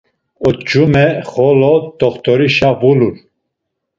Oç̌ume 0.47 1.05
xolo 1.31 1.73
t̆oxt̆orişe 1.99 2.69
vulur. 2.79 3.15